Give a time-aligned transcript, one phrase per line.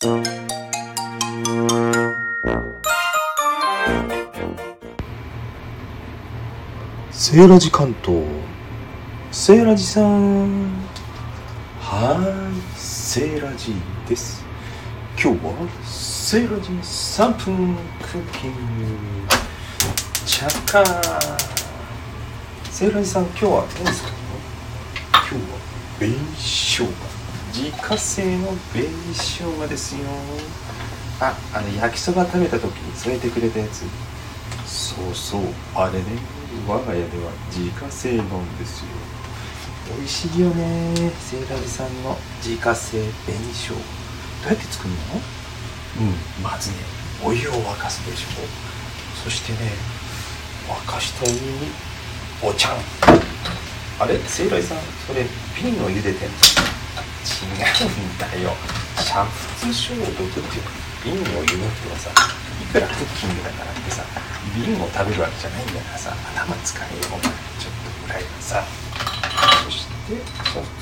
[0.00, 8.24] セーラジ関東
[9.30, 10.72] セーラジさん。
[11.80, 13.74] はいセーラジ
[14.08, 14.42] です。
[15.22, 15.52] 今日は
[15.84, 18.56] セーラジ3分クッキング
[20.24, 20.84] チャッカー
[22.70, 23.24] セーラジさん。
[23.24, 24.08] 今日は何ですか
[25.12, 25.40] 今日は
[25.98, 27.19] 紅生姜
[27.52, 30.04] 自家製の紅生姜ですよ。
[31.20, 33.84] ああの焼きそば食べた時に添えてくれたやつ。
[34.66, 35.42] そうそう。
[35.74, 36.04] あれね
[36.66, 38.86] 我が家では自家製なんですよ。
[39.96, 41.10] 美味しいよね。
[41.18, 43.74] セーラジさんの自家製紅生姜。
[43.74, 43.80] ど
[44.50, 44.98] うやって作るの？
[46.00, 46.42] うん。
[46.42, 46.76] まずね
[47.24, 48.26] お湯を沸かすでしょ。
[49.24, 49.72] そしてね
[50.68, 51.40] 沸かしたお湯に
[52.42, 52.70] お茶。
[53.98, 54.18] あれ？
[54.20, 55.26] セーラジさんそれ
[55.60, 56.34] 瓶を茹でてんの？
[57.20, 57.46] 違
[57.86, 58.56] うんだよ。
[58.96, 59.02] 煮
[59.68, 60.70] 沸消毒っていうか
[61.04, 64.04] 瓶を湯むくはさいくらクッキングだからってさ
[64.54, 68.64] 瓶を食べるわけじゃないんだからさ頭使えよお前ちょっとぐらいはさ。
[69.64, 70.20] そして煮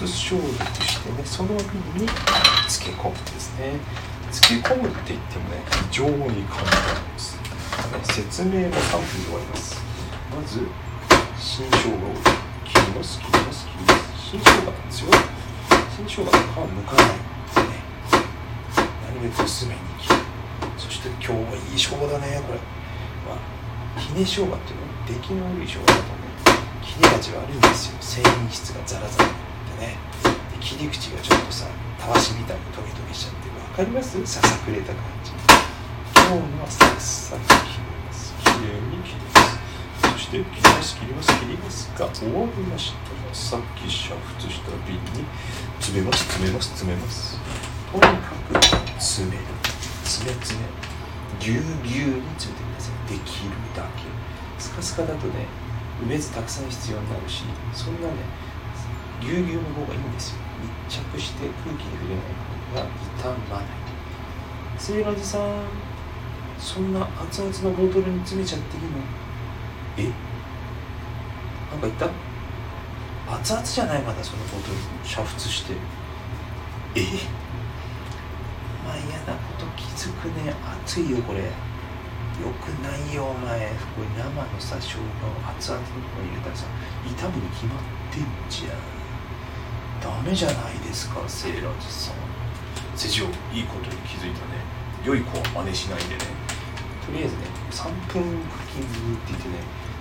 [0.00, 0.50] 沸消毒
[0.82, 1.56] してねその瓶
[2.02, 2.08] に
[2.66, 3.78] 漬け込むんですね。
[4.32, 6.74] 漬け込むって言ってもね非常に簡単
[7.14, 7.42] です、ね、
[8.04, 9.80] 説明も3分で終わります。
[10.34, 10.66] まず
[11.38, 12.12] 新生姜を
[12.64, 13.98] 切ります切ります切ります。
[14.30, 15.37] 新生姜なんですよ。
[15.98, 16.38] 新生姜の皮剥
[16.86, 17.66] かないんですね。
[19.02, 20.16] なるべく薄めに切る
[20.78, 22.38] そして今日はいい生姜だね。
[22.46, 22.58] これ
[23.26, 26.30] まあひね生姜っていうのは出来の悪い生姜だとね
[26.86, 27.98] 切れ味悪いんですよ。
[27.98, 29.32] 繊維質がザラザラっ
[29.74, 29.98] てね。
[30.54, 31.66] で切り口がちょっとさ
[31.98, 34.22] たわしみたいにトゲトゲしちゃってわかります？
[34.22, 35.34] ささくれた感じ。
[36.14, 37.42] 今日のはサクサク
[40.28, 43.28] して切ります切ります切りますが終わりました。
[43.28, 45.24] らさっき煮沸した瓶に
[45.80, 47.40] 詰めます詰めます詰めます。
[47.88, 48.60] とにかく
[49.00, 49.42] 詰める
[50.04, 50.68] 詰め詰め
[51.40, 54.04] ぎゅうぎゅうに詰めてくださいできるだけ
[54.58, 55.48] スカスカだとね
[56.04, 58.28] 梅酢たくさん必要になるしそんなね
[59.22, 60.44] ぎゅうぎゅうの方がいいんですよ
[60.84, 63.66] 密着して空気に触れない方が傷まない
[64.76, 65.64] セイラジさん
[66.58, 69.00] そんな熱々のボトルに詰めちゃっていいの
[69.98, 70.04] え？
[71.70, 72.08] なんか言った？
[73.34, 75.74] 熱々じゃないまだそのボトル煮沸して。
[76.94, 77.02] え？
[78.86, 80.54] お前嫌なこと気づくね。
[80.86, 81.40] 熱いよこれ。
[81.40, 81.46] よ
[82.62, 83.68] くないよお前。
[83.94, 85.02] これ生のさ生姜を
[85.58, 86.64] 熱々のとこに入れたらさ
[87.04, 87.78] 傷むに決まっ
[88.14, 88.78] てんじゃん。
[90.00, 92.14] ダメじゃないですかセーラーズさん
[92.94, 94.62] 世情いいことに気づいたね。
[95.04, 96.20] 良い子は真似しないでね。
[97.04, 98.22] とりあえずね3分クッ
[98.72, 99.54] キングって言ってね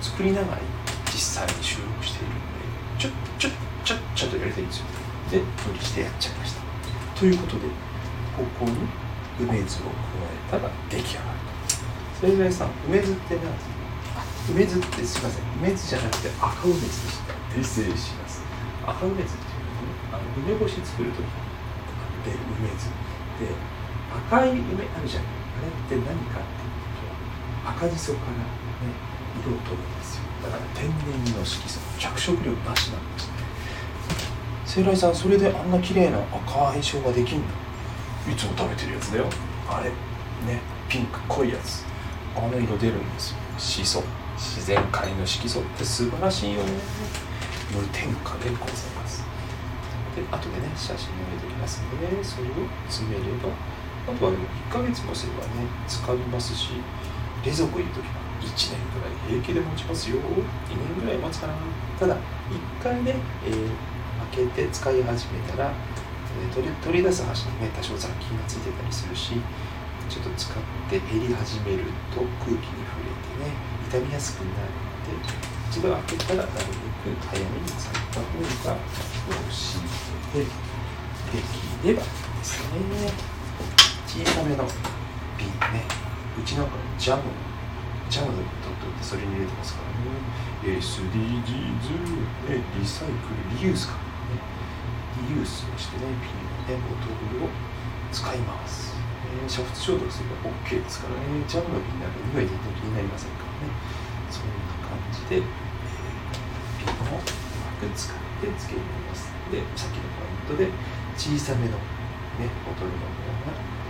[0.00, 0.60] 作りながら
[1.06, 2.62] 実際に収録しているので
[2.98, 3.52] ちょっちょっ
[3.84, 4.86] ちょっちょっとやりたいんですよ。
[5.30, 6.62] で無理してやっちゃいました。
[7.18, 7.68] ということで
[8.36, 8.76] ここに
[9.40, 9.94] 梅酢を加
[10.56, 11.38] えたら出来上がる。
[12.20, 13.66] それぐらいさん梅酢って何です
[14.14, 14.22] か？
[14.52, 15.44] 梅酢ってすいません。
[15.58, 17.34] 梅酢じゃなくて赤梅酢でした。
[17.54, 18.42] 訂正します。
[18.86, 19.64] 赤梅酢っていう
[20.10, 21.24] のはねあの梅干し作るとき
[22.24, 22.90] で梅酢
[23.40, 23.48] で
[24.12, 25.24] 赤い梅あるじゃん。
[25.24, 26.74] あれって何かっていう
[27.64, 28.44] と赤じそからね
[29.42, 30.22] 色を取るんですよ。
[30.44, 33.34] だから天然の色素着色料なしなんですね。
[34.64, 37.44] セイライさんそれであんな綺麗な赤い生姜できんの？
[38.32, 39.26] いつも食べてるやつだよ。
[39.68, 41.84] あれねピンク濃いやつ。
[42.36, 43.36] あの色出るんですよ。
[43.58, 44.02] シソ。
[44.36, 46.72] 自然界の色素って素晴らしいよね。
[47.72, 49.24] 無添加でございます。
[50.14, 52.50] で後でね写真を入れておきますので、ね、それを
[52.86, 53.50] 詰めれば
[54.06, 56.70] あとはでも1ヶ月もすればね使いますし
[57.44, 60.16] 冷蔵庫入れとけば1年ぐらい平気で持ちますよ。
[60.16, 61.54] 2年ぐらい持つかな。
[61.98, 63.14] ただ1回ね、
[63.46, 63.68] えー
[64.34, 69.34] 開けて使い始めたら、えー取り取り出す端にね多少雑菌がついてたりするし
[70.08, 73.54] ちょっと使って減り始めると空気に触れてね
[73.90, 75.30] 傷みやすくなるので
[75.70, 76.50] 一度開けたらなる
[77.04, 78.26] べく早めに使った方
[78.70, 78.78] がよ
[79.46, 79.84] ろしいの
[80.34, 81.38] でで
[81.82, 82.08] きればで
[82.44, 83.34] すね。
[84.06, 84.64] 小さめの
[85.38, 85.82] 瓶ね。
[86.38, 87.22] うちなんかジャム。
[88.08, 91.92] ジャムの取っておいてそれに入れてますからね SDGs、
[92.48, 94.40] ね、リサイクルリユースか、ね、
[95.28, 96.12] リユースをしてね
[96.66, 97.48] 瓶のねボトルを
[98.12, 98.94] 使います、
[99.28, 101.44] えー、煮沸消毒すれば OK ですからね。
[101.48, 103.72] ジャムの瓶なんかには全然気になりませんからね
[104.30, 105.44] そんな感じで、えー、
[106.80, 110.70] 瓶をうまく使ってつけますでさっきのポイントで
[111.16, 111.76] 小さめの
[112.40, 113.83] ねボトルの方が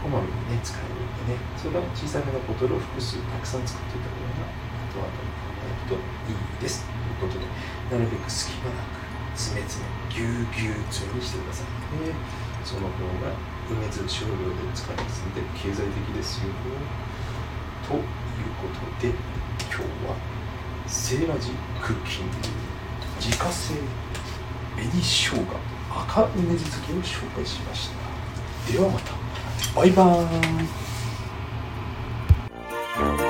[0.00, 4.48] こまめにね使えるんでねそれが小さめのボトルを複数たくさん作っておいた方が
[4.90, 5.20] 後々考
[5.60, 5.94] えると
[6.28, 6.88] いいです。
[6.88, 7.44] ということで
[7.92, 8.96] なるべく隙間なく
[9.36, 11.68] 詰め詰めぎゅうぎゅう詰めにしてください
[12.08, 12.16] ね。
[12.64, 13.32] その方が
[13.68, 16.52] 梅津少量で使いますんで経済的ですよ。
[17.86, 18.02] という
[18.60, 19.12] ことで
[19.68, 20.16] 今日は
[20.86, 21.50] セーラジ
[21.80, 22.36] クッキング
[23.20, 23.74] 自家製
[24.76, 25.44] 紅生姜
[25.90, 28.72] 赤梅酢漬けを紹介しました。
[28.72, 29.29] ではまた。
[29.74, 30.64] バイバー
[33.26, 33.29] イ。